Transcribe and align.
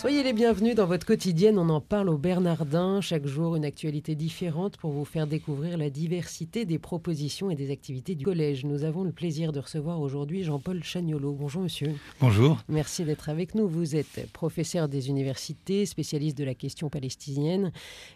Soyez 0.00 0.22
les 0.22 0.32
bienvenus 0.32 0.74
dans 0.74 0.86
votre 0.86 1.04
quotidienne. 1.04 1.58
On 1.58 1.68
en 1.68 1.82
parle 1.82 2.08
au 2.08 2.16
Bernardin. 2.16 3.02
Chaque 3.02 3.26
jour, 3.26 3.54
une 3.54 3.66
actualité 3.66 4.14
différente 4.14 4.78
pour 4.78 4.92
vous 4.92 5.04
faire 5.04 5.26
découvrir 5.26 5.76
la 5.76 5.90
diversité 5.90 6.64
des 6.64 6.78
propositions 6.78 7.50
et 7.50 7.54
des 7.54 7.70
activités 7.70 8.14
du 8.14 8.24
collège. 8.24 8.64
Nous 8.64 8.84
avons 8.84 9.04
le 9.04 9.12
plaisir 9.12 9.52
de 9.52 9.60
recevoir 9.60 10.00
aujourd'hui 10.00 10.42
Jean-Paul 10.42 10.82
Chagnolo. 10.82 11.34
Bonjour, 11.34 11.60
monsieur. 11.60 11.92
Bonjour. 12.18 12.56
Merci 12.70 13.04
d'être 13.04 13.28
avec 13.28 13.54
nous. 13.54 13.68
Vous 13.68 13.94
êtes 13.94 14.32
professeur 14.32 14.88
des 14.88 15.10
universités, 15.10 15.84
spécialiste 15.84 16.38
de 16.38 16.44
la 16.44 16.54
question 16.54 16.88
palestinienne, 16.88 17.70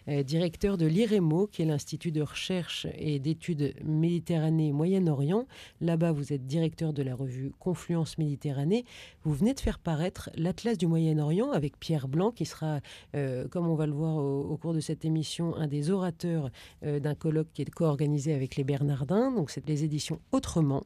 euh, 0.07 0.23
directeur 0.23 0.79
de 0.79 0.87
l'IREMO, 0.87 1.45
qui 1.45 1.61
est 1.61 1.65
l'Institut 1.65 2.11
de 2.11 2.23
recherche 2.23 2.87
et 2.97 3.19
d'études 3.19 3.75
Méditerranée-Moyen-Orient. 3.85 5.45
Là-bas, 5.81 6.13
vous 6.13 6.33
êtes 6.33 6.47
directeur 6.47 6.93
de 6.93 7.03
la 7.03 7.13
revue 7.13 7.51
Confluence 7.59 8.17
Méditerranée. 8.17 8.85
Vous 9.23 9.35
venez 9.35 9.53
de 9.53 9.59
faire 9.59 9.77
paraître 9.77 10.31
l'Atlas 10.35 10.79
du 10.79 10.87
Moyen-Orient 10.87 11.51
avec 11.51 11.74
Pierre 11.79 12.07
Blanc, 12.07 12.31
qui 12.31 12.45
sera, 12.45 12.79
euh, 13.15 13.47
comme 13.47 13.67
on 13.67 13.75
va 13.75 13.85
le 13.85 13.93
voir 13.93 14.17
au, 14.17 14.57
cours 14.57 14.73
de 14.73 14.79
cette 14.79 15.05
émission, 15.05 15.55
un 15.55 15.67
des 15.67 15.91
orateurs 15.91 16.49
euh, 16.83 16.99
d'un 16.99 17.15
colloque 17.15 17.47
qui 17.53 17.61
est 17.61 17.69
co-organisé 17.69 18.33
avec 18.33 18.55
les 18.55 18.63
Bernardins. 18.63 19.31
Donc, 19.31 19.49
c'est 19.49 19.67
les 19.67 19.83
éditions 19.83 20.19
Autrement. 20.31 20.83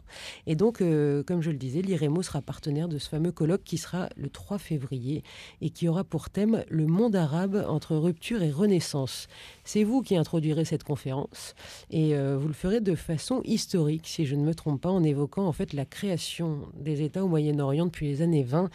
Et 0.47 0.55
donc, 0.55 0.81
euh, 0.81 1.23
comme 1.23 1.41
je 1.41 1.51
le 1.51 1.57
disais, 1.57 1.81
l'IREMO 1.81 2.21
sera 2.21 2.41
partenaire 2.41 2.87
de 2.87 2.97
ce 2.97 3.09
fameux 3.09 3.31
colloque 3.31 3.63
qui 3.63 3.77
sera 3.77 4.09
le 4.15 4.29
3 4.29 4.57
février 4.57 5.23
et 5.61 5.69
qui 5.69 5.87
aura 5.87 6.03
pour 6.03 6.29
thème 6.29 6.63
le 6.69 6.85
monde 6.85 7.15
arabe 7.15 7.65
entre 7.67 7.95
rupture 7.95 8.41
et 8.43 8.51
renaissance. 8.51 9.27
C'est 9.63 9.83
vous 9.83 10.01
qui 10.01 10.15
introduirez 10.15 10.65
cette 10.65 10.83
conférence 10.83 11.55
et 11.89 12.15
vous 12.15 12.47
le 12.47 12.53
ferez 12.53 12.81
de 12.81 12.95
façon 12.95 13.41
historique, 13.43 14.07
si 14.07 14.25
je 14.25 14.35
ne 14.35 14.43
me 14.43 14.53
trompe 14.53 14.81
pas, 14.81 14.89
en 14.89 15.03
évoquant 15.03 15.45
en 15.45 15.51
fait 15.51 15.73
la 15.73 15.85
création 15.85 16.67
des 16.75 17.01
États 17.01 17.23
au 17.23 17.27
Moyen-Orient 17.27 17.85
depuis 17.85 18.07
les 18.07 18.21
années 18.21 18.43
20. 18.43 18.69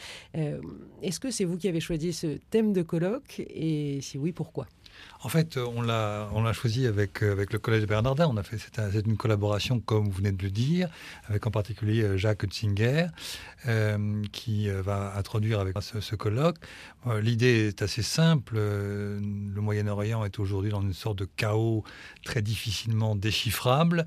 Est-ce 1.02 1.20
que 1.20 1.30
c'est 1.30 1.44
vous 1.44 1.56
qui 1.56 1.68
avez 1.68 1.80
choisi 1.80 2.03
ce 2.12 2.38
thème 2.50 2.72
de 2.72 2.82
colloque 2.82 3.40
et 3.40 4.00
si 4.00 4.18
oui, 4.18 4.32
pourquoi? 4.32 4.66
En 5.22 5.28
fait, 5.30 5.56
on 5.56 5.80
l'a, 5.80 6.52
choisi 6.52 6.86
avec, 6.86 7.22
euh, 7.22 7.32
avec 7.32 7.52
le 7.52 7.58
Collège 7.58 7.86
Bernardin. 7.86 8.28
On 8.28 8.36
a 8.36 8.42
fait, 8.42 8.58
c'est, 8.58 9.06
une 9.06 9.16
collaboration, 9.16 9.80
comme 9.80 10.04
vous 10.04 10.12
venez 10.12 10.32
de 10.32 10.42
le 10.42 10.50
dire, 10.50 10.88
avec 11.28 11.46
en 11.46 11.50
particulier 11.50 12.02
euh, 12.02 12.16
Jacques 12.18 12.42
Hutzinger, 12.42 13.06
euh, 13.66 14.22
qui 14.32 14.68
va 14.68 15.14
introduire 15.16 15.60
avec 15.60 15.76
ce, 15.80 16.00
ce 16.00 16.14
colloque. 16.14 16.58
l'idée 17.22 17.68
est 17.68 17.80
assez 17.80 18.02
simple. 18.02 18.56
Le 18.56 19.60
Moyen-Orient 19.60 20.24
est 20.24 20.38
aujourd'hui 20.38 20.70
dans 20.70 20.82
une 20.82 20.92
sorte 20.92 21.18
de 21.18 21.24
chaos 21.24 21.84
très 22.24 22.42
difficilement 22.42 23.16
déchiffrable. 23.16 24.06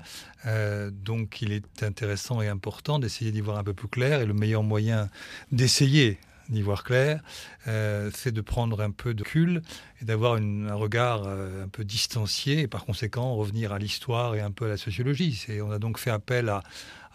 donc, 0.92 1.42
il 1.42 1.52
est 1.52 1.82
intéressant 1.82 2.40
et 2.40 2.48
important 2.48 3.00
d'essayer 3.00 3.32
d'y 3.32 3.40
voir 3.40 3.58
un 3.58 3.64
peu 3.64 3.74
plus 3.74 3.88
clair. 3.88 4.20
Et 4.20 4.26
le 4.26 4.34
meilleur 4.34 4.62
moyen 4.62 5.08
d'essayer 5.50 6.18
d'y 6.48 6.62
voir 6.62 6.84
clair, 6.84 7.20
euh, 7.66 8.10
c'est 8.14 8.32
de 8.32 8.40
prendre 8.40 8.80
un 8.80 8.90
peu 8.90 9.14
de 9.14 9.22
recul 9.22 9.62
et 10.00 10.04
d'avoir 10.04 10.34
un 10.34 10.74
regard 10.74 11.24
euh, 11.26 11.64
un 11.64 11.68
peu 11.68 11.84
distancié 11.84 12.60
et 12.60 12.66
par 12.66 12.84
conséquent 12.84 13.34
revenir 13.34 13.72
à 13.72 13.78
l'histoire 13.78 14.34
et 14.34 14.40
un 14.40 14.50
peu 14.50 14.66
à 14.66 14.68
la 14.68 14.76
sociologie. 14.76 15.46
On 15.62 15.70
a 15.70 15.78
donc 15.78 15.98
fait 15.98 16.10
appel 16.10 16.48
à, 16.48 16.62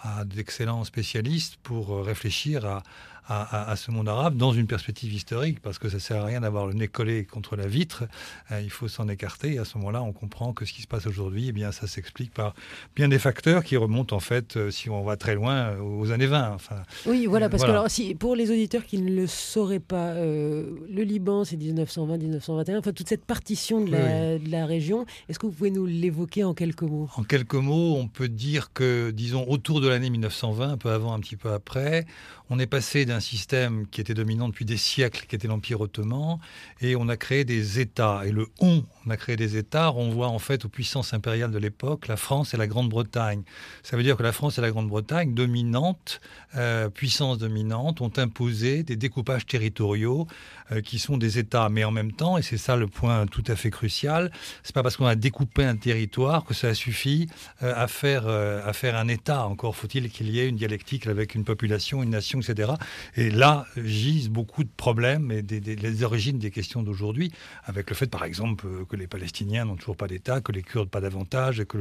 à 0.03 0.25
d'excellents 0.25 0.83
spécialistes 0.83 1.57
pour 1.63 1.93
euh, 1.93 2.01
réfléchir 2.01 2.65
à, 2.65 2.83
à, 3.27 3.75
ce 3.77 3.89
monde 3.91 4.09
arabe 4.09 4.35
dans 4.35 4.51
une 4.51 4.67
perspective 4.67 5.13
historique, 5.13 5.61
parce 5.61 5.79
que 5.79 5.87
ça 5.87 5.99
sert 5.99 6.21
à 6.21 6.25
rien 6.25 6.41
d'avoir 6.41 6.67
le 6.67 6.73
nez 6.73 6.87
collé 6.87 7.23
contre 7.25 7.55
la 7.55 7.67
vitre, 7.67 8.03
euh, 8.51 8.61
il 8.61 8.69
faut 8.69 8.87
s'en 8.87 9.07
écarter, 9.07 9.53
et 9.53 9.59
à 9.59 9.65
ce 9.65 9.77
moment-là, 9.77 10.03
on 10.03 10.11
comprend 10.11 10.51
que 10.51 10.65
ce 10.65 10.73
qui 10.73 10.81
se 10.81 10.87
passe 10.87 11.07
aujourd'hui, 11.07 11.47
eh 11.47 11.51
bien, 11.53 11.71
ça 11.71 11.87
s'explique 11.87 12.33
par 12.33 12.53
bien 12.95 13.07
des 13.07 13.19
facteurs 13.19 13.63
qui 13.63 13.77
remontent, 13.77 14.15
en 14.15 14.19
fait, 14.19 14.57
euh, 14.57 14.71
si 14.71 14.89
on 14.89 15.03
va 15.03 15.15
très 15.15 15.35
loin, 15.35 15.77
aux 15.77 16.11
années 16.11 16.25
20. 16.25 16.51
Enfin, 16.53 16.83
oui, 17.05 17.25
voilà, 17.25 17.49
parce 17.49 17.63
que 17.63 17.69
alors, 17.69 17.89
si, 17.89 18.13
pour 18.13 18.35
les 18.35 18.51
auditeurs 18.51 18.85
qui 18.85 18.97
ne 18.97 19.09
le 19.09 19.27
sauraient 19.27 19.79
pas, 19.79 20.13
le 20.15 21.03
Liban, 21.03 21.45
c'est 21.45 21.55
1920-1921, 21.55 22.79
enfin, 22.79 22.91
toute 22.91 23.07
cette 23.07 23.25
partition 23.25 23.81
de 23.81 23.91
la, 23.91 24.37
de 24.37 24.51
la 24.51 24.65
région, 24.65 25.05
est-ce 25.29 25.39
que 25.39 25.45
vous 25.45 25.53
pouvez 25.53 25.71
nous 25.71 25.85
l'évoquer 25.85 26.43
en 26.43 26.53
quelques 26.53 26.83
mots? 26.83 27.09
En 27.15 27.23
quelques 27.23 27.53
mots, 27.55 27.95
on 27.97 28.07
peut 28.07 28.27
dire 28.27 28.71
que, 28.73 29.11
disons, 29.11 29.45
autour 29.47 29.79
de 29.79 29.87
l'année 29.93 30.09
1920, 30.09 30.73
un 30.73 30.77
peu 30.77 30.89
avant, 30.89 31.13
un 31.13 31.19
petit 31.19 31.35
peu 31.35 31.51
après, 31.51 32.05
on 32.49 32.59
est 32.59 32.67
passé 32.67 33.05
d'un 33.05 33.19
système 33.19 33.87
qui 33.87 34.01
était 34.01 34.13
dominant 34.13 34.49
depuis 34.49 34.65
des 34.65 34.77
siècles, 34.77 35.25
qui 35.27 35.35
était 35.35 35.47
l'Empire 35.47 35.81
ottoman, 35.81 36.39
et 36.81 36.95
on 36.95 37.07
a 37.07 37.17
créé 37.17 37.45
des 37.45 37.79
États. 37.79 38.21
Et 38.25 38.31
le 38.31 38.47
on, 38.59 38.83
on 39.05 39.09
a 39.09 39.17
créé 39.17 39.35
des 39.35 39.57
États, 39.57 39.87
renvoie 39.87 40.27
en 40.27 40.39
fait 40.39 40.65
aux 40.65 40.69
puissances 40.69 41.13
impériales 41.13 41.51
de 41.51 41.57
l'époque, 41.57 42.07
la 42.07 42.15
France 42.15 42.53
et 42.53 42.57
la 42.57 42.67
Grande-Bretagne. 42.67 43.43
Ça 43.83 43.97
veut 43.97 44.03
dire 44.03 44.15
que 44.15 44.23
la 44.23 44.31
France 44.31 44.57
et 44.57 44.61
la 44.61 44.71
Grande-Bretagne, 44.71 45.33
dominantes, 45.33 46.21
euh, 46.55 46.89
puissances 46.89 47.37
dominantes, 47.37 48.01
ont 48.01 48.11
imposé 48.17 48.83
des 48.83 48.95
découpages 48.95 49.45
territoriaux 49.45 50.27
euh, 50.71 50.81
qui 50.81 50.99
sont 50.99 51.17
des 51.17 51.37
États. 51.37 51.69
Mais 51.69 51.83
en 51.83 51.91
même 51.91 52.13
temps, 52.13 52.37
et 52.37 52.41
c'est 52.41 52.57
ça 52.57 52.75
le 52.75 52.87
point 52.87 53.25
tout 53.27 53.43
à 53.47 53.55
fait 53.55 53.71
crucial, 53.71 54.31
c'est 54.63 54.73
pas 54.73 54.83
parce 54.83 54.97
qu'on 54.97 55.05
a 55.05 55.15
découpé 55.15 55.65
un 55.65 55.75
territoire 55.75 56.45
que 56.45 56.53
ça 56.53 56.73
suffit 56.73 57.27
euh, 57.61 57.73
à 57.75 57.87
faire 57.87 58.27
à 58.27 58.73
faire 58.73 58.95
un 58.95 59.07
État. 59.07 59.45
Encore 59.45 59.75
faut-il 59.75 60.09
qu'il 60.09 60.29
y 60.29 60.39
ait 60.39 60.47
une 60.47 60.55
dialectique 60.55 61.07
avec 61.07 61.35
une 61.35 61.43
population, 61.43 62.03
une 62.03 62.11
nation, 62.11 62.39
etc. 62.39 62.73
Et 63.15 63.29
là 63.29 63.65
gisent 63.77 64.29
beaucoup 64.29 64.63
de 64.63 64.69
problèmes 64.75 65.31
et 65.31 65.41
des, 65.41 65.59
les 65.59 66.03
origines 66.03 66.39
des 66.39 66.51
questions 66.51 66.83
d'aujourd'hui, 66.83 67.31
avec 67.65 67.89
le 67.89 67.95
fait, 67.95 68.07
par 68.07 68.23
exemple, 68.23 68.67
que 68.93 68.97
les 68.99 69.07
Palestiniens 69.07 69.65
n'ont 69.65 69.75
toujours 69.75 69.97
pas 69.97 70.07
d'État, 70.07 70.39
que 70.39 70.51
les 70.51 70.61
Kurdes 70.61 70.89
pas 70.89 71.01
davantage, 71.01 71.59
et 71.59 71.65
que 71.65 71.79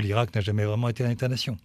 l'Irak 0.00 0.32
n'a 0.36 0.40
jamais 0.40 0.64
vraiment 0.64 0.88
été 0.88 1.04
un 1.04 1.10
État-nation. 1.10 1.56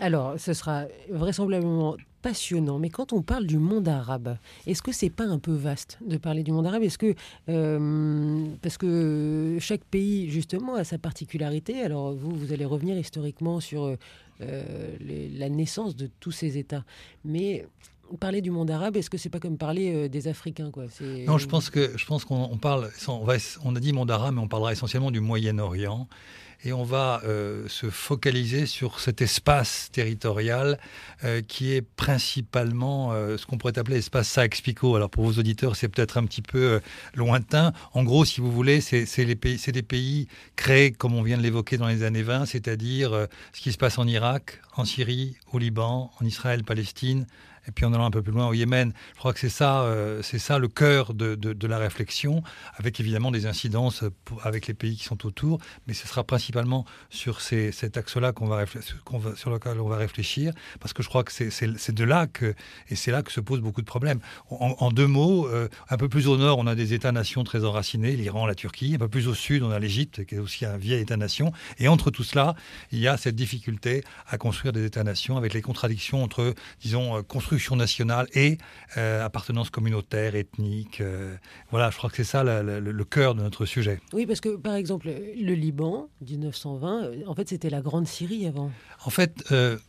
Alors, 0.00 0.38
ce 0.38 0.52
sera 0.52 0.84
vraisemblablement 1.10 1.96
passionnant, 2.20 2.78
mais 2.78 2.90
quand 2.90 3.14
on 3.14 3.22
parle 3.22 3.46
du 3.46 3.56
monde 3.56 3.88
arabe, 3.88 4.36
est-ce 4.66 4.82
que 4.82 4.92
c'est 4.92 5.08
pas 5.08 5.24
un 5.24 5.38
peu 5.38 5.52
vaste 5.52 5.98
de 6.06 6.18
parler 6.18 6.42
du 6.42 6.52
monde 6.52 6.66
arabe? 6.66 6.82
Est-ce 6.82 6.98
que 6.98 7.14
euh, 7.48 8.44
parce 8.60 8.76
que 8.76 9.56
chaque 9.60 9.84
pays 9.84 10.28
justement 10.28 10.74
a 10.74 10.84
sa 10.84 10.98
particularité. 10.98 11.80
Alors 11.80 12.12
vous, 12.12 12.30
vous 12.30 12.52
allez 12.52 12.66
revenir 12.66 12.98
historiquement 12.98 13.60
sur 13.60 13.96
euh, 14.40 14.96
la 15.38 15.48
naissance 15.48 15.96
de 15.96 16.10
tous 16.20 16.32
ces 16.32 16.58
États, 16.58 16.84
mais 17.24 17.66
parler 18.16 18.40
du 18.40 18.50
monde 18.50 18.70
arabe, 18.70 18.96
est-ce 18.96 19.10
que 19.10 19.18
c'est 19.18 19.28
pas 19.28 19.40
comme 19.40 19.58
parler 19.58 19.94
euh, 19.94 20.08
des 20.08 20.28
Africains 20.28 20.70
quoi? 20.70 20.84
Non, 21.26 21.38
je 21.38 21.46
pense 21.46 21.70
que 21.70 21.96
je 21.96 22.06
pense 22.06 22.24
qu'on 22.24 22.56
parle. 22.56 22.90
On, 23.08 23.76
a 23.76 23.80
dit 23.80 23.92
monde 23.92 24.10
arabe, 24.10 24.34
mais 24.34 24.40
on 24.40 24.48
parlera 24.48 24.72
essentiellement 24.72 25.10
du 25.10 25.20
Moyen-Orient 25.20 26.08
et 26.64 26.72
on 26.72 26.84
va 26.84 27.20
euh, 27.24 27.66
se 27.68 27.88
focaliser 27.88 28.66
sur 28.66 29.00
cet 29.00 29.22
espace 29.22 29.90
territorial 29.92 30.78
euh, 31.24 31.40
qui 31.40 31.72
est 31.72 31.82
principalement 31.82 33.12
ce 33.12 33.44
qu'on 33.46 33.58
pourrait 33.58 33.78
appeler 33.78 33.98
espace 33.98 34.28
Saex-Picot. 34.28 34.96
Alors 34.96 35.10
pour 35.10 35.24
vos 35.24 35.38
auditeurs, 35.38 35.76
c'est 35.76 35.88
peut-être 35.88 36.18
un 36.18 36.24
petit 36.24 36.42
peu 36.42 36.80
lointain. 37.14 37.72
En 37.92 38.04
gros, 38.04 38.24
si 38.24 38.40
vous 38.40 38.50
voulez, 38.52 38.80
c'est 38.80 39.24
des 39.24 39.82
pays 39.82 40.28
créés, 40.56 40.92
comme 40.92 41.14
on 41.14 41.22
vient 41.22 41.38
de 41.38 41.42
l'évoquer 41.42 41.76
dans 41.76 41.88
les 41.88 42.02
années 42.02 42.22
20, 42.22 42.46
c'est-à-dire 42.46 43.26
ce 43.52 43.60
qui 43.60 43.72
se 43.72 43.78
passe 43.78 43.98
en 43.98 44.06
Irak, 44.06 44.60
en 44.76 44.84
Syrie, 44.84 45.36
au 45.52 45.58
Liban, 45.58 46.10
en 46.20 46.24
Israël, 46.24 46.64
Palestine, 46.64 47.26
et 47.68 47.70
puis 47.70 47.84
en 47.84 47.92
allant 47.92 48.06
un 48.06 48.10
peu 48.10 48.22
plus 48.22 48.32
loin 48.32 48.48
au 48.48 48.54
Yémen. 48.54 48.92
Je 49.14 49.18
crois 49.18 49.32
que 49.32 49.38
c'est 49.38 49.48
ça, 49.48 49.82
euh, 49.82 50.22
ça 50.22 50.58
le 50.58 50.68
cœur 50.68 51.14
de, 51.14 51.34
de, 51.34 51.66
la 51.66 51.78
réflexion, 51.78 52.42
avec 52.76 52.98
évidemment 52.98 53.30
des 53.30 53.46
incidences 53.46 54.04
avec 54.42 54.66
les 54.66 54.74
pays 54.74 54.96
qui 54.96 55.04
sont 55.04 55.26
autour, 55.26 55.60
mais 55.86 55.92
ce 55.92 56.08
sera 56.08 56.24
principalement 56.24 56.47
sur 57.10 57.40
ces, 57.40 57.72
cet 57.72 57.96
axe-là 57.96 58.32
qu'on 58.32 58.46
va, 58.46 58.64
sur 59.34 59.50
lequel 59.50 59.80
on 59.80 59.88
va 59.88 59.96
réfléchir, 59.96 60.52
parce 60.80 60.92
que 60.92 61.02
je 61.02 61.08
crois 61.08 61.24
que 61.24 61.32
c'est 61.32 61.94
de 61.94 62.04
là 62.04 62.26
que, 62.26 62.54
et 62.88 62.96
c'est 62.96 63.10
là 63.10 63.22
que 63.22 63.32
se 63.32 63.40
posent 63.40 63.60
beaucoup 63.60 63.82
de 63.82 63.86
problèmes. 63.86 64.20
En, 64.50 64.90
deux 64.90 65.06
mots, 65.06 65.46
euh, 65.48 65.68
un 65.90 65.96
peu 65.96 66.08
plus 66.08 66.28
au 66.28 66.36
nord, 66.36 66.58
on 66.58 66.66
a 66.66 66.74
des 66.74 66.94
États-nations 66.94 67.44
très 67.44 67.64
enracinés, 67.64 68.16
l'Iran, 68.16 68.46
la 68.46 68.54
Turquie, 68.54 68.94
un 68.94 68.98
peu 68.98 69.08
plus 69.08 69.28
au 69.28 69.34
sud, 69.34 69.62
on 69.62 69.70
a 69.70 69.78
l'Égypte, 69.78 70.24
qui 70.24 70.36
est 70.36 70.38
aussi 70.38 70.64
un 70.64 70.76
vieil 70.76 71.00
État-nation, 71.00 71.52
et 71.78 71.88
entre 71.88 72.10
tout 72.10 72.24
cela, 72.24 72.54
il 72.92 72.98
y 72.98 73.08
a 73.08 73.16
cette 73.16 73.36
difficulté 73.36 74.02
à 74.26 74.38
construire 74.38 74.72
des 74.72 74.84
États-nations 74.84 75.36
avec 75.36 75.54
les 75.54 75.62
contradictions 75.62 76.22
entre, 76.22 76.54
disons, 76.80 77.16
euh, 77.16 77.22
construire 77.22 77.58
nationale 77.76 78.26
et 78.34 78.58
euh, 78.96 79.24
appartenance 79.24 79.70
communautaire, 79.70 80.34
ethnique. 80.34 81.02
Voilà, 81.70 81.90
je 81.90 81.96
crois 81.96 82.10
que 82.10 82.16
c'est 82.16 82.24
ça 82.24 82.44
le, 82.44 83.04
cœur 83.04 83.34
de 83.34 83.42
notre 83.42 83.66
sujet. 83.66 84.00
Oui, 84.12 84.26
parce 84.26 84.40
que 84.40 84.56
par 84.56 84.74
exemple, 84.74 85.08
le 85.08 85.54
Liban, 85.54 86.08
1920, 86.38 87.02
euh, 87.02 87.22
en 87.26 87.34
fait, 87.34 87.48
c'était 87.48 87.70
la 87.70 87.80
Grande 87.80 88.06
Syrie 88.06 88.46
avant. 88.46 88.70
En 89.04 89.10
fait. 89.10 89.44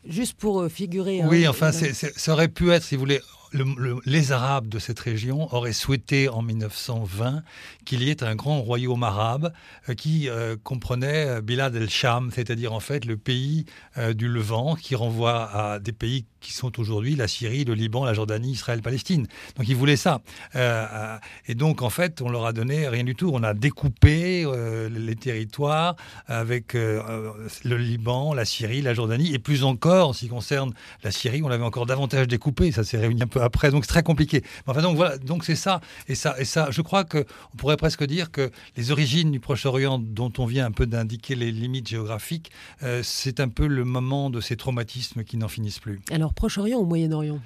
Juste 0.05 0.35
pour 0.35 0.67
figurer. 0.67 1.21
Oui, 1.25 1.47
enfin, 1.47 1.71
ça 1.71 2.33
aurait 2.33 2.47
pu 2.47 2.71
être, 2.71 2.83
si 2.83 2.95
vous 2.95 2.99
voulez, 2.99 3.21
les 3.53 4.31
Arabes 4.31 4.67
de 4.67 4.79
cette 4.79 4.99
région 4.99 5.53
auraient 5.53 5.73
souhaité 5.73 6.29
en 6.29 6.41
1920 6.41 7.43
qu'il 7.85 8.03
y 8.03 8.09
ait 8.09 8.23
un 8.23 8.35
grand 8.35 8.61
royaume 8.61 9.03
arabe 9.03 9.51
euh, 9.89 9.95
qui 9.95 10.29
euh, 10.29 10.55
comprenait 10.63 11.25
euh, 11.27 11.41
Bilad 11.41 11.75
el-Sham, 11.75 12.29
c'est-à-dire 12.33 12.73
en 12.73 12.79
fait 12.79 13.05
le 13.05 13.17
pays 13.17 13.65
du 14.13 14.27
Levant 14.27 14.75
qui 14.75 14.95
renvoie 14.95 15.49
à 15.51 15.79
des 15.79 15.91
pays 15.91 16.25
qui 16.39 16.53
sont 16.53 16.79
aujourd'hui 16.79 17.15
la 17.15 17.27
Syrie, 17.27 17.65
le 17.65 17.73
Liban, 17.73 18.05
la 18.05 18.13
Jordanie, 18.13 18.51
Israël, 18.51 18.81
Palestine. 18.81 19.27
Donc 19.57 19.67
ils 19.67 19.75
voulaient 19.75 19.97
ça. 19.97 20.21
et 20.55 21.55
donc 21.55 21.81
en 21.81 21.89
fait, 21.89 22.21
on 22.21 22.29
leur 22.29 22.45
a 22.45 22.53
donné 22.53 22.87
rien 22.87 23.03
du 23.03 23.15
tout. 23.15 23.29
On 23.33 23.43
a 23.43 23.53
découpé 23.53 24.45
les 24.89 25.15
territoires 25.15 25.95
avec 26.27 26.73
le 26.73 27.77
Liban, 27.77 28.33
la 28.33 28.45
Syrie, 28.45 28.81
la 28.81 28.93
Jordanie, 28.93 29.33
et 29.33 29.39
plus 29.39 29.63
encore 29.63 30.09
en 30.09 30.13
ce 30.13 30.21
qui 30.21 30.27
concerne 30.29 30.73
la 31.03 31.11
Syrie, 31.11 31.41
on 31.43 31.49
l'avait 31.49 31.65
encore 31.65 31.85
davantage 31.85 32.27
découpé. 32.27 32.71
Ça 32.71 32.85
s'est 32.85 32.97
réuni 32.97 33.21
un 33.21 33.27
peu 33.27 33.38
après, 33.41 33.71
donc 33.71 33.85
c'est 33.85 33.91
très 33.91 34.03
compliqué. 34.03 34.43
enfin 34.67 34.81
donc 34.81 34.95
voilà, 34.95 35.17
donc 35.17 35.43
c'est 35.43 35.55
ça 35.55 35.81
et 36.07 36.15
ça 36.15 36.35
et 36.39 36.45
ça. 36.45 36.69
Je 36.71 36.81
crois 36.81 37.03
que 37.03 37.25
on 37.53 37.57
pourrait 37.57 37.77
presque 37.77 38.03
dire 38.03 38.31
que 38.31 38.51
les 38.77 38.91
origines 38.91 39.31
du 39.31 39.39
Proche-Orient, 39.39 39.99
dont 39.99 40.31
on 40.37 40.45
vient 40.45 40.65
un 40.65 40.71
peu 40.71 40.85
d'indiquer 40.85 41.35
les 41.35 41.51
limites 41.51 41.87
géographiques, 41.87 42.51
euh, 42.83 43.01
c'est 43.03 43.39
un 43.39 43.49
peu 43.49 43.67
le 43.67 43.85
moment 43.85 44.29
de 44.29 44.41
ces 44.41 44.55
traumatismes 44.55 45.23
qui 45.23 45.37
n'en 45.37 45.47
finissent 45.47 45.79
plus. 45.79 45.99
Alors 46.11 46.33
Proche-Orient 46.33 46.79
ou 46.79 46.85
Moyen-Orient? 46.85 47.39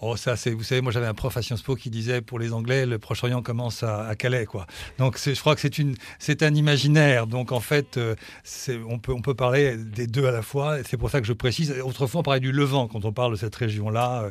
Oh, 0.00 0.16
ça, 0.16 0.36
c'est, 0.36 0.50
vous 0.52 0.62
savez, 0.62 0.80
moi 0.80 0.92
j'avais 0.92 1.06
un 1.06 1.14
prof 1.14 1.36
à 1.36 1.42
Sciences 1.42 1.62
Po 1.62 1.74
qui 1.74 1.90
disait 1.90 2.20
pour 2.20 2.38
les 2.38 2.52
Anglais, 2.52 2.86
le 2.86 3.00
Proche-Orient 3.00 3.42
commence 3.42 3.82
à, 3.82 4.14
Calais, 4.14 4.46
quoi. 4.46 4.66
Donc 4.98 5.18
je 5.18 5.38
crois 5.40 5.56
que 5.56 5.60
c'est 5.60 5.78
une, 5.78 5.96
c'est 6.20 6.44
un 6.44 6.54
imaginaire. 6.54 7.26
Donc 7.26 7.50
en 7.50 7.58
fait, 7.58 7.96
euh, 7.96 8.14
on 8.88 9.00
peut, 9.00 9.12
on 9.12 9.22
peut 9.22 9.34
parler 9.34 9.76
des 9.76 10.06
deux 10.06 10.26
à 10.26 10.30
la 10.30 10.42
fois. 10.42 10.76
C'est 10.84 10.96
pour 10.96 11.10
ça 11.10 11.20
que 11.20 11.26
je 11.26 11.32
précise. 11.32 11.74
Autrefois, 11.84 12.20
on 12.20 12.22
parlait 12.22 12.38
du 12.38 12.52
Levant 12.52 12.86
quand 12.86 13.04
on 13.04 13.12
parle 13.12 13.32
de 13.32 13.36
cette 13.36 13.56
région-là, 13.56 14.22
euh, 14.22 14.30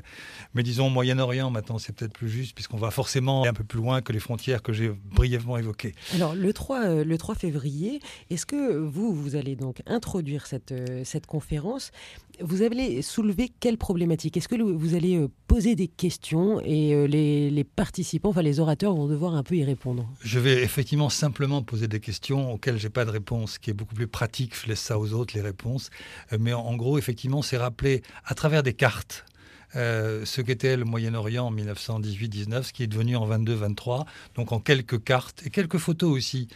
mais 0.54 0.64
disons 0.64 0.90
Moyen-Orient. 0.90 1.52
Maintenant, 1.52 1.80
c'est 1.80 1.94
peut-être 1.94 2.14
plus 2.14 2.30
juste 2.30 2.56
puisqu'on 2.56 2.78
va 2.78 2.90
forcément 2.90 3.46
un 3.46 3.54
peu 3.54 3.66
plus 3.66 3.80
loin 3.80 4.02
que 4.02 4.14
les 4.14 4.20
frontières 4.20 4.62
que 4.62 4.72
j'ai 4.72 4.90
brièvement 4.90 5.58
évoquées. 5.58 5.96
Alors 6.16 6.34
le 6.34 6.54
3, 6.54 6.80
euh, 6.86 7.04
le 7.04 7.18
3 7.18 7.36
février, 7.36 8.00
est-ce 8.30 8.46
que 8.46 8.78
vous, 8.78 9.14
vous 9.14 9.36
allez 9.36 9.58
donc 9.58 9.82
introduire 9.86 10.48
cette, 10.48 10.74
cette 11.04 11.26
conférence? 11.26 11.92
Vous 12.40 12.62
allez 12.62 13.02
soulever 13.02 13.52
quelle 13.60 13.78
problématique? 13.78 14.38
Est-ce 14.38 14.48
que 14.48 14.62
vous 14.62 14.96
allez 14.96 15.28
poser 15.48 15.57
des 15.58 15.88
questions 15.88 16.62
et 16.64 16.94
euh, 16.94 17.08
les, 17.08 17.64
participants, 17.64 18.30
enfin 18.30 18.42
les 18.42 18.60
orateurs 18.60 18.94
vont 18.94 19.08
devoir 19.08 19.36
un 19.36 19.44
peu 19.44 19.56
y 19.56 19.64
répondre. 19.64 20.08
Je 20.22 20.40
vais 20.40 20.64
effectivement 20.64 21.10
simplement 21.10 21.62
poser 21.62 21.88
des 21.88 22.00
questions 22.00 22.54
auxquelles 22.54 22.78
j'ai 22.78 22.90
pas 22.90 23.06
de 23.06 23.10
réponse, 23.10 23.58
qui 23.58 23.72
est 23.72 23.74
beaucoup 23.74 23.96
plus 23.96 24.08
pratique. 24.08 24.54
Je 24.56 24.68
laisse 24.68 24.80
ça 24.80 25.00
aux 25.00 25.14
autres 25.14 25.34
les 25.36 25.42
réponses. 25.42 25.90
Euh, 26.32 26.38
mais 26.40 26.54
en, 26.54 26.76
gros, 26.76 26.98
effectivement, 26.98 27.42
c'est 27.42 27.58
rappeler 27.58 28.02
à 28.26 28.36
travers 28.36 28.64
des 28.64 28.74
cartes. 28.74 29.26
Euh, 29.76 30.24
ce 30.26 30.42
qu'était 30.42 30.78
le 30.78 30.86
Moyen-Orient 30.86 31.48
en 31.48 31.54
1918-19, 31.54 32.64
ce 32.64 32.74
qui 32.74 32.84
est 32.84 32.88
devenu 32.88 33.16
en 33.16 33.28
22-23, 33.28 34.06
donc 34.36 34.52
en 34.52 34.60
quelques 34.60 35.04
cartes 35.04 35.44
et 35.46 35.50
quelques 35.50 35.78
photos 35.78 36.12
aussi. 36.12 36.48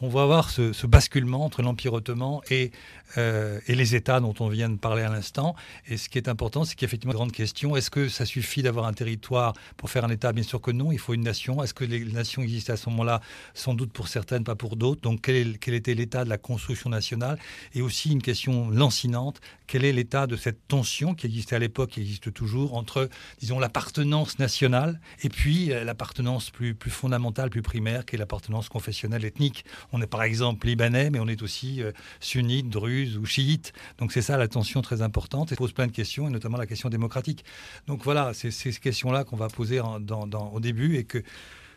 on 0.00 0.08
va 0.08 0.26
voir 0.26 0.50
ce, 0.50 0.86
basculement 0.86 1.44
entre 1.44 1.62
l'Empire 1.62 1.92
ottoman 1.92 2.40
et 2.50 2.70
euh, 3.18 3.60
et 3.66 3.74
les 3.74 3.94
États 3.94 4.20
dont 4.20 4.34
on 4.40 4.48
vient 4.48 4.68
de 4.68 4.76
parler 4.76 5.02
à 5.02 5.10
l'instant. 5.10 5.54
Et 5.86 5.96
ce 5.96 6.08
qui 6.08 6.18
est 6.18 6.28
important, 6.28 6.64
c'est 6.64 6.74
qu'effectivement, 6.76 7.12
grande 7.12 7.32
question, 7.32 7.76
est-ce 7.76 7.90
que 7.90 8.08
ça 8.08 8.24
suffit 8.24 8.62
d'avoir 8.62 8.86
un 8.86 8.92
territoire 8.92 9.52
pour 9.76 9.90
faire 9.90 10.04
un 10.04 10.10
État? 10.10 10.32
Bien 10.32 10.42
sûr 10.42 10.60
que 10.60 10.70
non, 10.70 10.92
il 10.92 10.98
faut 10.98 11.14
une 11.14 11.22
nation. 11.22 11.62
Est-ce 11.62 11.74
que 11.74 11.84
les 11.84 12.04
nations 12.04 12.42
existaient 12.42 12.72
à 12.72 12.76
ce 12.76 12.88
moment-là? 12.90 13.20
Sans 13.54 13.74
doute 13.74 13.92
pour 13.92 14.08
certaines, 14.08 14.44
pas 14.44 14.54
pour 14.54 14.76
d'autres. 14.76 15.02
Donc 15.02 15.20
quel, 15.22 15.58
quel 15.58 15.74
était 15.74 15.94
l'état 15.94 16.24
de 16.24 16.30
la 16.30 16.38
construction 16.38 16.90
nationale? 16.90 17.38
Et 17.74 17.82
aussi 17.82 18.12
une 18.12 18.22
question 18.22 18.70
lancinante, 18.70 19.40
quel 19.66 19.84
est 19.84 19.92
l'état 19.92 20.26
de 20.26 20.36
cette 20.36 20.66
tension 20.68 21.14
qui 21.14 21.26
existait 21.26 21.56
à 21.56 21.58
l'époque, 21.58 21.90
qui 21.90 22.00
existe 22.00 22.32
toujours, 22.32 22.51
entre, 22.72 23.08
disons, 23.40 23.58
l'appartenance 23.58 24.38
nationale 24.38 25.00
et 25.22 25.28
puis 25.28 25.72
euh, 25.72 25.84
l'appartenance 25.84 26.50
plus, 26.50 26.74
plus 26.74 26.90
fondamentale, 26.90 27.50
plus 27.50 27.62
primaire, 27.62 28.04
qui 28.04 28.16
est 28.16 28.18
l'appartenance 28.18 28.68
confessionnelle, 28.68 29.24
ethnique. 29.24 29.64
On 29.92 30.00
est 30.00 30.06
par 30.06 30.22
exemple 30.22 30.66
libanais, 30.66 31.10
mais 31.10 31.18
on 31.18 31.28
est 31.28 31.42
aussi 31.42 31.82
euh, 31.82 31.92
sunnite, 32.20 32.68
druze, 32.68 33.16
ou 33.18 33.26
chiites. 33.26 33.72
Donc 33.98 34.12
c'est 34.12 34.22
ça 34.22 34.36
la 34.36 34.48
tension 34.48 34.82
très 34.82 35.02
importante 35.02 35.52
et 35.52 35.56
pose 35.56 35.72
plein 35.72 35.86
de 35.86 35.92
questions, 35.92 36.28
et 36.28 36.30
notamment 36.30 36.58
la 36.58 36.66
question 36.66 36.88
démocratique. 36.88 37.44
Donc 37.86 38.02
voilà, 38.04 38.32
c'est 38.34 38.50
ces 38.50 38.72
questions-là 38.72 39.24
qu'on 39.24 39.36
va 39.36 39.48
poser 39.48 39.80
au 39.80 40.60
début 40.60 40.96
et 40.96 41.04
que 41.04 41.22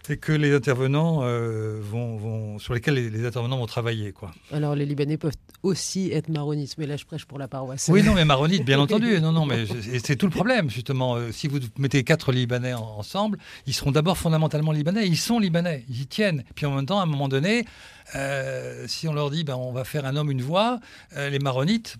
et 0.10 0.18
que 0.18 0.32
les 0.32 0.54
intervenants 0.54 1.22
euh, 1.24 1.80
vont, 1.82 2.60
sur 2.60 2.74
lesquels 2.74 2.96
les, 2.96 3.26
intervenants 3.26 3.58
vont 3.58 3.66
travailler. 3.66 4.12
Quoi. 4.12 4.32
Alors 4.52 4.76
les 4.76 4.86
Libanais 4.86 5.18
peuvent 5.18 5.34
aussi 5.64 6.12
être 6.12 6.30
maronites, 6.30 6.78
mais 6.78 6.86
là 6.86 6.98
je 6.98 7.06
prêche 7.06 7.26
pour 7.26 7.40
la 7.40 7.48
paroisse. 7.48 7.90
Oui, 7.92 8.04
non, 8.04 8.14
mais 8.14 8.26
maronites, 8.26 8.66
bien 8.66 8.80
entendu. 8.86 9.20
Non, 9.22 9.32
non, 9.32 9.46
mais 9.46 9.66
c'est 10.04 10.16
tout 10.16 10.26
le 10.26 10.32
problème 10.32 10.70
justement. 10.70 11.16
Euh, 11.16 11.32
si 11.32 11.48
vous 11.48 11.60
mettez 11.78 12.04
quatre 12.04 12.32
Libanais 12.32 12.74
ensemble, 12.74 13.38
ils 13.68 13.74
seront 13.74 13.92
d'abord 13.92 14.18
fondamentalement 14.18 14.72
Libanais. 14.72 15.08
Ils 15.08 15.18
sont 15.18 15.40
Libanais, 15.40 15.84
ils 15.90 16.02
y 16.02 16.08
tiennent. 16.08 16.44
Puis 16.56 16.66
en 16.66 16.76
même 16.76 16.86
temps, 16.86 17.00
à 17.00 17.04
un 17.04 17.08
moment 17.08 17.28
donné, 17.28 17.66
euh, 18.16 18.86
si 18.88 19.08
on 19.08 19.14
leur 19.14 19.32
dit 19.32 19.44
ben, 19.44 19.56
on 19.56 19.72
va 19.72 19.84
faire 19.84 20.06
un 20.06 20.16
homme, 20.16 20.30
une 20.30 20.42
voix, 20.42 20.80
les 21.16 21.40
maronites, 21.40 21.98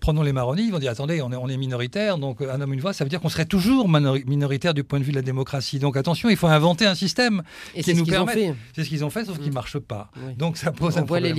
prenons 0.00 0.22
les 0.22 0.32
maronites, 0.32 0.66
ils 0.66 0.72
vont 0.72 0.78
dire 0.78 0.92
attendez, 0.92 1.20
on 1.20 1.32
est, 1.32 1.36
on 1.36 1.48
est 1.48 1.56
minoritaire, 1.56 2.18
donc 2.18 2.40
un 2.40 2.60
homme, 2.60 2.72
une 2.72 2.80
voix, 2.80 2.92
ça 2.92 3.04
veut 3.04 3.10
dire 3.10 3.20
qu'on 3.20 3.28
serait 3.28 3.44
toujours 3.44 3.88
minoritaire 3.88 4.72
du 4.72 4.84
point 4.84 4.98
de 4.98 5.04
vue 5.04 5.12
de 5.12 5.16
la 5.16 5.22
démocratie. 5.22 5.78
Donc 5.78 5.96
attention, 5.96 6.30
il 6.30 6.36
faut 6.36 6.46
inventer 6.46 6.86
un 6.86 6.94
système 6.94 7.25
et 7.74 7.82
qui 7.82 7.94
nous 7.94 8.04
permet. 8.04 8.54
C'est 8.74 8.84
ce 8.84 8.88
qu'ils 8.88 9.04
ont 9.04 9.10
fait, 9.10 9.24
sauf 9.24 9.36
qu'ils 9.36 9.46
ne 9.46 9.50
mm. 9.50 9.54
marchent 9.54 9.78
pas. 9.78 10.10
Donc 10.38 10.56
ça 10.56 10.72
pose 10.72 10.96
On 10.96 11.00
un 11.00 11.02
problème. 11.04 11.36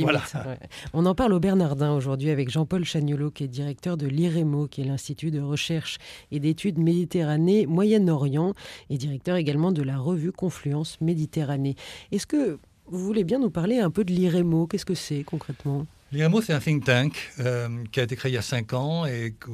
On 0.93 1.05
en 1.05 1.15
parle 1.15 1.33
au 1.33 1.39
Bernardin 1.39 1.93
aujourd'hui 1.93 2.29
avec 2.29 2.49
Jean-Paul 2.49 2.85
Chagnolo, 2.85 3.31
qui 3.31 3.43
est 3.43 3.47
directeur 3.47 3.97
de 3.97 4.07
l'IREMO, 4.07 4.67
qui 4.67 4.81
est 4.81 4.85
l'Institut 4.85 5.31
de 5.31 5.41
recherche 5.41 5.97
et 6.31 6.39
d'études 6.39 6.77
Méditerranée 6.77 7.65
Moyen-Orient, 7.65 8.53
et 8.89 8.97
directeur 8.97 9.35
également 9.35 9.71
de 9.71 9.83
la 9.83 9.97
revue 9.97 10.31
Confluence 10.31 10.99
Méditerranée. 11.01 11.75
Est-ce 12.11 12.27
que 12.27 12.59
vous 12.89 12.99
voulez 12.99 13.23
bien 13.23 13.39
nous 13.39 13.49
parler 13.49 13.79
un 13.79 13.89
peu 13.89 14.03
de 14.03 14.13
l'IREMO? 14.13 14.67
Qu'est-ce 14.67 14.85
que 14.85 14.95
c'est 14.95 15.23
concrètement? 15.23 15.85
L'IREMO, 16.13 16.41
c'est 16.41 16.53
un 16.53 16.61
think 16.61 16.85
tank 16.85 17.33
euh, 17.39 17.83
qui 17.91 17.99
a 17.99 18.03
été 18.03 18.15
créé 18.15 18.31
il 18.31 18.35
y 18.35 18.37
a 18.37 18.41
cinq 18.41 18.71
ans 18.71 19.05
et 19.05 19.35
que, 19.37 19.49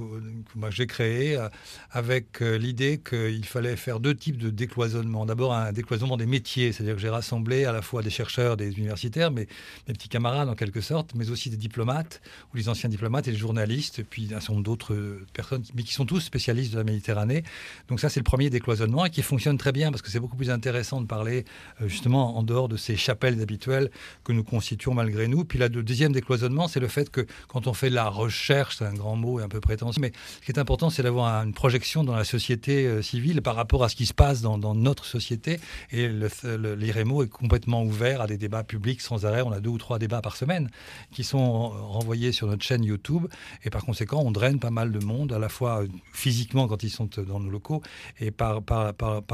moi 0.54 0.70
j'ai 0.70 0.86
créé 0.86 1.36
euh, 1.36 1.50
avec 1.90 2.44
euh, 2.44 2.60
l'idée 2.60 3.02
qu'il 3.04 3.44
fallait 3.44 3.76
faire 3.76 4.00
deux 4.00 4.14
types 4.14 4.38
de 4.38 4.52
décloisonnement. 4.52 5.26
D'abord, 5.26 5.56
un 5.56 5.72
décloisonnement 5.72 6.16
des 6.16 6.28
métiers, 6.28 6.72
c'est-à-dire 6.72 6.94
que 6.94 7.02
j'ai 7.02 7.10
rassemblé 7.10 7.66
à 7.66 7.72
la 7.72 7.82
fois 7.82 8.04
des 8.04 8.12
chercheurs, 8.12 8.56
des 8.56 8.78
universitaires, 8.78 9.32
mais 9.32 9.48
mes 9.88 9.96
petits 9.96 10.10
camarades 10.10 10.48
en 10.48 10.54
quelque 10.54 10.80
sorte, 10.80 11.16
mais 11.16 11.32
aussi 11.32 11.50
des 11.50 11.58
diplomates 11.58 12.22
ou 12.54 12.58
les 12.58 12.70
anciens 12.70 12.88
diplomates 12.88 13.28
et 13.28 13.32
les 13.32 13.38
journalistes, 13.38 14.04
puis 14.08 14.26
un 14.26 14.40
certain 14.40 14.54
nombre 14.54 14.66
d'autres 14.66 14.96
personnes, 15.34 15.64
mais 15.74 15.82
qui 15.82 15.94
sont 15.94 16.06
tous 16.06 16.20
spécialistes 16.20 16.74
de 16.74 16.78
la 16.78 16.84
Méditerranée. 16.84 17.42
Donc 17.88 18.00
ça, 18.00 18.10
c'est 18.10 18.20
le 18.20 18.26
premier 18.26 18.52
décloisonnement 18.52 19.06
et 19.06 19.10
qui 19.10 19.24
fonctionne 19.24 19.58
très 19.58 19.72
bien 19.72 19.90
parce 19.90 20.04
que 20.04 20.12
c'est 20.12 20.20
beaucoup 20.20 20.38
plus 20.38 20.52
intéressant 20.52 21.02
de 21.02 21.08
parler 21.08 21.46
justement 21.88 22.38
en 22.38 22.44
dehors 22.44 22.70
de 22.70 22.78
ces 22.78 22.96
chapelles 22.96 23.42
habituelles 23.42 23.90
que 24.24 24.34
nous 24.34 24.44
constituons 24.44 24.94
malgré 24.94 25.28
nous. 25.28 25.46
Puis 25.46 25.58
là, 25.58 25.68
le 25.68 25.82
deuxième 25.82 26.12
décloisonnement, 26.12 26.43
c'est 26.68 26.80
le 26.80 26.88
fait 26.88 27.10
que 27.10 27.26
quand 27.48 27.68
on 27.68 27.74
fait 27.74 27.90
de 27.90 27.96
la 27.96 28.10
recherche, 28.10 28.78
c'est 28.78 28.86
un 28.86 28.94
grand 28.94 29.16
mot 29.16 29.40
et 29.40 29.44
un 29.44 29.50
peu 29.50 29.60
prétentieux, 29.60 30.02
mais 30.02 30.12
ce 30.42 30.46
qui 30.46 30.52
est 30.52 30.60
important, 30.60 30.90
c'est 30.90 31.04
d'avoir 31.04 31.44
une 31.44 31.54
projection 31.54 32.04
dans 32.04 32.16
la 32.16 32.24
société 32.24 32.86
euh, 32.86 33.02
civile 33.02 33.42
par 33.42 33.56
rapport 33.56 33.84
à 33.84 33.90
ce 33.90 33.96
qui 33.96 34.06
se 34.06 34.14
passe 34.14 34.42
dans, 34.42 34.58
notre 34.74 35.06
société. 35.06 35.60
Et 35.92 36.08
l'IREMO 36.08 37.24
est 37.24 37.28
complètement 37.28 37.84
ouvert 37.84 38.22
à 38.22 38.28
des 38.28 38.38
débats 38.38 38.64
publics 38.64 39.02
sans 39.02 39.26
arrêt. 39.26 39.42
On 39.42 39.52
a 39.52 39.60
deux 39.60 39.70
ou 39.70 39.78
trois 39.78 40.00
débats 40.00 40.22
par 40.22 40.36
semaine 40.36 40.70
qui 41.12 41.24
sont 41.24 41.70
renvoyés 41.70 42.32
sur 42.32 42.48
notre 42.48 42.64
chaîne 42.64 42.84
YouTube. 42.84 43.28
Et 43.64 43.70
par 43.70 43.86
conséquent, 43.86 44.22
on 44.26 44.32
draine 44.32 44.60
pas 44.60 44.72
mal 44.72 44.92
de 44.92 45.04
monde, 45.04 45.34
à 45.34 45.40
la 45.40 45.50
fois 45.50 45.84
physiquement 46.12 46.68
quand 46.68 46.84
ils 46.84 46.90
sont 46.90 47.10
dans 47.28 47.40
nos 47.40 47.50
locaux 47.50 47.82
et 48.20 48.32
par, 48.32 48.62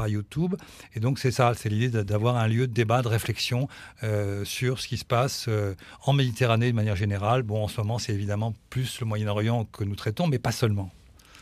YouTube. 0.08 0.56
Et 0.94 1.00
donc, 1.00 1.18
c'est 1.18 1.30
ça, 1.30 1.52
c'est 1.54 1.68
l'idée 1.68 2.04
d'avoir 2.04 2.36
un 2.36 2.48
lieu 2.48 2.66
de 2.66 2.72
débat, 2.72 3.02
de 3.02 3.08
réflexion 3.08 3.68
euh, 4.02 4.44
sur 4.44 4.80
ce 4.80 4.88
qui 4.88 4.96
se 4.96 5.04
passe 5.04 5.46
euh, 5.48 5.74
en 6.04 6.12
Méditerranée 6.12 6.70
de 6.70 6.76
manière 6.76 6.96
général, 7.00 7.42
bon, 7.42 7.64
en 7.64 7.68
ce 7.68 7.80
moment, 7.80 7.98
c'est 7.98 8.12
évidemment 8.12 8.54
plus 8.70 9.00
le 9.00 9.06
Moyen-Orient 9.06 9.64
que 9.64 9.82
nous 9.84 9.96
traitons, 9.96 10.28
mais 10.28 10.38
pas 10.38 10.52
seulement. 10.52 10.90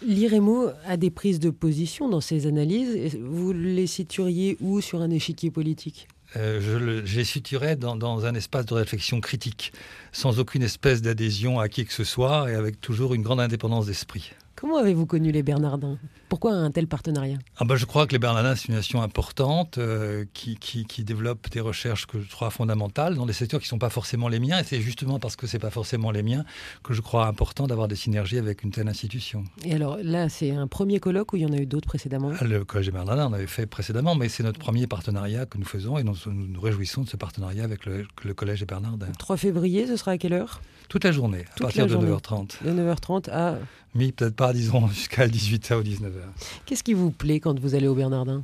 L'IREMO 0.03 0.71
a 0.87 0.97
des 0.97 1.11
prises 1.11 1.41
de 1.41 1.51
position 1.51 2.09
dans 2.09 2.21
ses 2.21 2.47
analyses. 2.47 3.19
Vous 3.21 3.53
les 3.53 3.87
situeriez 3.87 4.57
où 4.61 4.81
sur 4.81 5.03
un 5.03 5.11
échiquier 5.11 5.51
politique? 5.51 6.09
Euh, 6.37 6.61
je, 7.05 7.17
les 7.17 7.25
situerais 7.25 7.77
dans, 7.77 7.97
dans, 7.97 8.27
un 8.27 8.35
espace 8.35 8.67
de 8.67 8.75
réflexion 8.75 9.21
critique, 9.21 9.73
sans 10.13 10.39
aucune 10.39 10.63
espèce 10.63 11.01
d'adhésion 11.03 11.59
à 11.59 11.69
qui 11.69 11.85
que 11.85 11.93
ce 11.93 12.05
soit 12.05 12.51
et 12.51 12.55
avec 12.55 12.81
toujours 12.81 13.15
une 13.15 13.23
grande 13.23 13.41
indépendance 13.41 13.87
d'esprit. 13.87 14.33
Comment 14.61 14.79
avez-vous 14.79 15.07
connu 15.07 15.31
les 15.31 15.45
Bernardins? 15.45 15.99
Pourquoi 16.29 16.53
un 16.53 16.73
tel 16.73 16.89
partenariat? 16.89 17.39
Ah 17.59 17.65
bah, 17.65 17.77
Je 17.77 17.85
crois 17.85 18.09
que 18.09 18.13
les 18.13 18.19
Bernardins, 18.19 18.57
c'est 18.57 18.67
une 18.67 18.75
nation 18.75 19.01
importante 19.03 19.79
euh, 19.79 20.25
qui, 20.35 20.57
qui, 20.57 21.05
développe 21.05 21.49
des 21.51 21.61
recherches 21.61 22.07
que 22.07 22.21
je 22.21 22.29
crois 22.29 22.51
fondamentales 22.51 23.15
dans 23.15 23.25
des 23.25 23.33
secteurs 23.33 23.61
qui 23.61 23.67
ne 23.67 23.69
sont 23.69 23.79
pas 23.79 23.89
forcément 23.89 24.27
les 24.27 24.41
miens. 24.41 24.59
Et 24.59 24.65
c'est 24.65 24.81
justement 24.81 25.21
parce 25.21 25.37
que 25.37 25.47
ce 25.47 25.57
n'est 25.57 25.61
pas 25.61 25.71
forcément 25.71 26.11
les 26.11 26.25
miens 26.25 26.45
que 26.83 26.93
je 26.93 27.01
crois 27.01 27.29
important 27.29 27.69
d'avoir 27.69 27.87
des 27.87 27.95
synergies 27.95 28.37
avec 28.37 28.65
une 28.65 28.73
telle 28.73 28.89
institution. 28.89 29.45
Et 29.65 29.75
alors 29.75 29.97
là, 30.03 30.29
c'est 30.29 30.51
un 30.51 30.67
premier 30.67 30.99
colloque 30.99 31.35
ou 31.35 31.37
il 31.37 31.43
y 31.43 31.47
en 31.47 31.53
a 31.53 31.59
eu 31.59 31.67
d'autres 31.67 31.87
précédemment? 31.87 32.33
Ah, 32.41 32.45
Le 32.45 32.65
Collège 32.65 32.87
des 32.87 32.93
Bernardins, 32.93 33.29
on 33.31 33.35
avait 33.35 33.47
fait 33.47 33.67
précédemment, 33.67 34.17
mais 34.17 34.29
c'est 34.29 34.43
notre 34.43 34.59
premier 34.59 34.89
partenariat 34.89 35.47
que 35.47 35.57
nous 35.57 35.67
faisons 35.67 35.99
et 35.99 36.03
nous 36.03 36.17
nous, 36.27 36.61
réjouissons 36.61 37.03
de 37.03 37.09
ce 37.09 37.17
partenariat 37.17 37.63
avec 37.63 37.87
le, 37.87 38.35
Collège 38.35 38.59
des 38.59 38.67
Bernardins. 38.67 39.07
3 39.21 39.37
février, 39.37 39.87
ce 39.87 39.97
sera 39.97 40.11
à 40.13 40.19
quelle 40.19 40.33
heure? 40.33 40.61
Toute 40.89 41.05
la 41.05 41.13
journée, 41.13 41.45
à 41.59 41.61
partir 41.61 41.87
de 41.87 41.95
9h30. 41.95 42.65
De 42.65 42.71
9h30 42.73 43.31
à 43.31 43.59
Oui, 43.95 44.13
peut-être 44.13 44.37
pas 44.37 44.53
disons, 44.53 44.89
jusqu'à 44.93 45.27
18h 45.27 45.77
ou 45.77 45.83
19h. 45.83 46.23
Qu'est-ce 46.67 46.83
qui 46.83 46.95
vous 46.95 47.11
plaît 47.11 47.41
quand 47.41 47.59
vous 47.59 47.75
allez 47.75 47.89
au 47.89 47.95
Bernardin? 47.95 48.43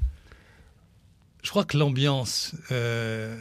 Je 1.43 1.51
crois 1.51 1.65
que 1.65 1.77
l'ambiance, 1.77 2.55
euh, 2.73 3.37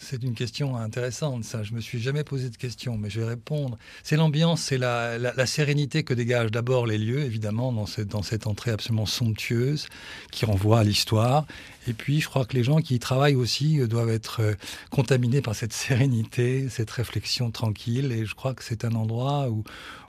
c'est 0.00 0.22
une 0.22 0.34
question 0.34 0.76
intéressante, 0.76 1.44
ça. 1.44 1.62
Je 1.62 1.74
me 1.74 1.80
suis 1.80 2.00
jamais 2.00 2.24
posé 2.24 2.48
de 2.48 2.56
question, 2.56 2.96
mais 2.96 3.10
je 3.10 3.20
vais 3.20 3.26
répondre. 3.26 3.76
C'est 4.02 4.16
l'ambiance, 4.16 4.62
c'est 4.62 4.78
la, 4.78 5.18
la, 5.18 5.46
sérénité 5.46 6.02
que 6.04 6.14
dégagent 6.14 6.50
d'abord 6.50 6.86
les 6.86 6.96
lieux, 6.96 7.20
évidemment, 7.20 7.72
dans 7.72 7.84
cette, 7.84 8.08
dans 8.08 8.22
cette 8.22 8.46
entrée 8.46 8.70
absolument 8.70 9.06
somptueuse 9.06 9.88
qui 10.30 10.46
renvoie 10.46 10.80
à 10.80 10.84
l'histoire. 10.84 11.46
Et 11.88 11.92
puis, 11.92 12.20
je 12.20 12.28
crois 12.28 12.46
que 12.46 12.56
les 12.56 12.64
gens 12.64 12.78
qui 12.78 12.94
y 12.94 12.98
travaillent 12.98 13.34
aussi 13.34 13.80
euh, 13.80 13.86
doivent 13.86 14.10
être 14.10 14.40
euh, 14.40 14.54
contaminés 14.90 15.42
par 15.42 15.54
cette 15.54 15.72
sérénité, 15.74 16.68
cette 16.70 16.90
réflexion 16.90 17.50
tranquille. 17.50 18.12
Et 18.12 18.24
je 18.24 18.34
crois 18.34 18.54
que 18.54 18.64
c'est 18.64 18.84
un 18.84 18.92
endroit 18.92 19.50
où, 19.50 19.64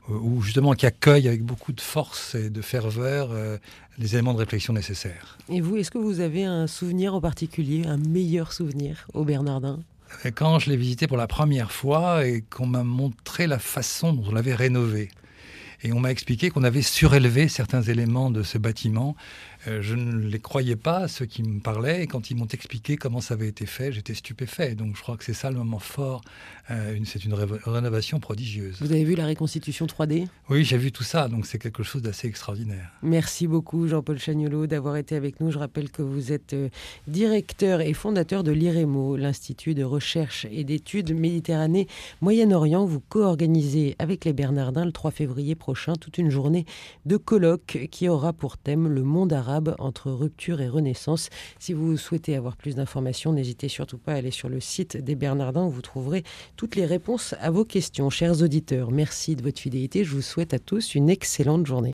euh, 0.10 0.13
où 0.13 0.42
justement 0.42 0.74
qui 0.74 0.86
accueille 0.86 1.28
avec 1.28 1.44
beaucoup 1.44 1.72
de 1.72 1.82
force 1.82 2.36
et 2.36 2.50
de 2.50 2.62
ferveur 2.62 3.30
les 3.98 4.13
éléments 4.13 4.34
de 4.34 4.39
réflexion 4.39 4.74
nécessaires. 4.74 5.38
Et 5.50 5.62
vous, 5.62 5.78
est-ce 5.78 5.92
que 5.92 5.98
vous 5.98 6.20
avez 6.20 6.46
un 6.46 6.68
souvenir 6.68 7.13
en 7.13 7.22
particulier, 7.22 7.86
un 7.86 7.98
meilleur 7.98 8.54
souvenir 8.54 9.08
au 9.13 9.25
Bernardin? 9.25 9.80
Quand 10.36 10.60
je 10.60 10.70
l'ai 10.70 10.78
visité 10.78 11.08
pour 11.08 11.18
la 11.18 11.28
première 11.28 11.72
fois 11.72 12.25
et 12.25 12.42
qu'on 12.42 12.66
m'a 12.66 12.84
montré 12.84 13.48
la 13.48 13.60
façon 13.60 14.13
dont 14.13 14.30
on 14.30 14.34
l'avait 14.34 14.56
rénové. 14.56 15.10
Et 15.82 15.94
on 15.94 16.00
m'a 16.00 16.12
expliqué 16.12 16.50
qu'on 16.50 16.63
avait 16.63 16.82
surélevé 16.82 17.48
certains 17.48 17.82
éléments 17.82 18.32
de 18.32 18.44
ce 18.44 18.58
bâtiment 18.58 19.16
euh, 19.16 19.49
je 19.68 19.96
ne 19.96 20.28
les 20.28 20.39
croyais 20.39 20.75
pas, 20.75 21.08
ceux 21.08 21.25
qui 21.25 21.44
me 21.44 21.60
parlaient, 21.60 22.04
et 22.04 22.08
quand 22.08 22.32
ils 22.32 22.36
m'ont 22.36 22.48
expliqué 22.48 22.96
comment 22.96 23.22
ça 23.22 23.34
avait 23.34 23.48
été 23.48 23.66
fait, 23.66 23.92
j'étais 23.92 24.13
stupéfait. 24.13 24.75
Donc 24.75 24.96
je 24.96 25.01
crois 25.01 25.18
que 25.18 25.24
c'est 25.24 25.34
ça 25.34 25.50
le 25.50 25.58
moment 25.58 25.80
fort. 25.80 26.22
Euh, 26.72 26.98
c'est 27.06 27.25
une 27.25 27.34
rénovation 27.34 28.20
prodigieuse. 28.20 28.78
Vous 28.80 28.92
avez 28.92 29.04
vu 29.04 29.16
la 29.16 29.25
reconstitution 29.25 29.88
3D 29.88 30.28
Oui, 30.50 30.63
j'ai 30.63 30.78
vu 30.78 30.92
tout 30.92 31.04
ça, 31.04 31.28
donc 31.28 31.48
c'est 31.48 31.58
quelque 31.58 31.82
chose 31.82 32.01
d'assez 32.01 32.28
extraordinaire. 32.28 32.92
Merci 33.01 33.48
beaucoup 33.48 33.88
Jean-Paul 33.88 34.20
Chagnolo 34.20 34.68
d'avoir 34.68 34.96
été 34.98 35.16
avec 35.16 35.39
nous. 35.39 35.51
Je 35.51 35.58
rappelle 35.58 35.89
que 35.89 36.04
vous 36.04 36.32
êtes 36.32 36.54
euh, 36.54 36.70
directeur 37.08 37.82
et 37.82 37.94
fondateur 37.94 38.44
de 38.44 38.51
l'IREMO, 38.51 39.18
l'Institut 39.18 39.74
de 39.74 39.84
recherche 39.84 40.46
et 40.51 40.63
d'études 40.63 41.13
Méditerranée 41.16 41.88
Moyen-Orient. 42.22 42.86
Vous 42.86 43.00
co-organisez 43.00 43.96
avec 43.98 44.25
les 44.25 44.34
Bernardins 44.34 44.86
le 44.86 44.92
3 44.92 45.12
février 45.12 45.56
prochain 45.56 45.94
toute 45.96 46.20
une 46.20 46.30
journée 46.30 46.66
de 47.06 47.18
colloque 47.18 47.88
qui 47.89 48.08
aura 48.08 48.32
pour 48.32 48.58
thème 48.58 48.88
le 48.88 49.04
monde 49.04 49.34
entre 49.79 50.12
rupture 50.12 50.62
et 50.62 50.70
renaissance. 50.70 51.29
Si 51.60 51.74
vous 51.74 51.98
souhaitez 51.98 52.36
avoir 52.36 52.56
plus 52.56 52.75
d'informations, 52.75 53.34
n'hésitez 53.34 53.68
surtout 53.68 53.98
pas 53.98 54.13
à 54.13 54.15
aller 54.15 54.32
sur 54.32 54.50
le 54.50 54.60
site 54.60 54.98
des 54.98 55.15
Bernardins 55.15 55.65
où 55.65 55.72
vous 55.72 55.82
trouverez 55.82 56.24
toutes 56.56 56.75
les 56.75 56.86
réponses 56.86 57.36
à 57.39 57.51
vos 57.51 57.65
questions. 57.65 58.10
Chers 58.10 58.41
auditeurs, 58.41 58.91
merci 58.91 59.36
de 59.36 59.41
votre 59.41 59.60
fidélité. 59.60 60.03
Je 60.03 60.13
vous 60.13 60.22
souhaite 60.22 60.53
à 60.53 60.60
tous 60.60 60.96
une 60.96 61.10
excellente 61.10 61.65
journée. 61.65 61.88